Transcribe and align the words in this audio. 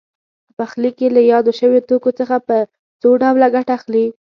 په 0.47 0.51
پخلي 0.59 0.91
کې 0.97 1.07
له 1.15 1.21
یادو 1.31 1.51
شویو 1.59 1.85
توکو 1.89 2.11
څخه 2.19 2.35
په 2.47 2.55
څو 3.01 3.09
ډوله 3.21 3.47
ګټه 3.55 3.71
اخلي. 3.77 4.05